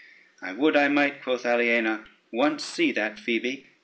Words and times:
]"I 0.41 0.53
would 0.53 0.75
I 0.75 0.87
might," 0.87 1.21
quoth 1.21 1.45
Aliena, 1.45 2.05
"once 2.33 2.63
see 2.63 2.91
that 2.93 3.19
Phoebe. 3.19 3.67